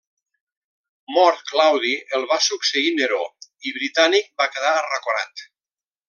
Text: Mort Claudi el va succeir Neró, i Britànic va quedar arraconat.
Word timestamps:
Mort 1.17 1.43
Claudi 1.51 1.91
el 2.19 2.25
va 2.33 2.39
succeir 2.47 2.93
Neró, 2.95 3.19
i 3.71 3.77
Britànic 3.79 4.31
va 4.43 4.49
quedar 4.57 4.73
arraconat. 4.79 5.45